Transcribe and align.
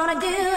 gonna 0.00 0.18
give 0.18 0.49